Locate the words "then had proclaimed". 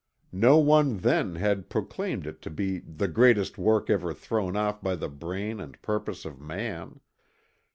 0.97-2.25